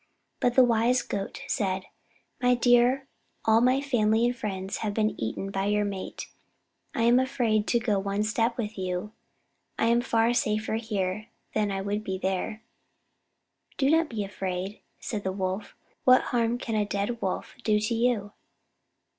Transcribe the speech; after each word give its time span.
But 0.39 0.55
the 0.55 0.63
wise 0.63 1.03
Goat 1.03 1.41
said: 1.45 1.85
"My 2.41 2.55
dear, 2.55 3.07
all 3.45 3.61
my 3.61 3.81
family 3.81 4.25
and 4.25 4.35
friends 4.35 4.77
have 4.77 4.95
been 4.95 5.13
eaten 5.21 5.51
by 5.51 5.67
your 5.67 5.85
mate 5.85 6.25
I 6.95 7.03
am 7.03 7.19
afraid 7.19 7.67
to 7.67 7.79
go 7.79 7.99
one 7.99 8.23
step 8.23 8.57
with 8.57 8.79
you. 8.79 9.11
I 9.77 9.85
am 9.89 10.01
far 10.01 10.33
safer 10.33 10.73
here 10.77 11.27
than 11.53 11.69
I 11.69 11.81
would 11.81 12.03
be 12.03 12.17
there." 12.17 12.63
"Do 13.77 13.91
not 13.91 14.09
be 14.09 14.23
afraid," 14.23 14.79
said 14.99 15.23
the 15.23 15.31
Wolf. 15.31 15.75
"What 16.03 16.21
harm 16.33 16.57
can 16.57 16.73
a 16.73 16.83
dead 16.83 17.21
Wolf 17.21 17.53
do 17.63 17.79
to 17.79 17.93
you?" 17.93 18.31